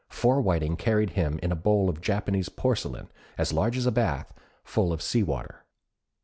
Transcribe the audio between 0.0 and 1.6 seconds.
Four whiting carried him in a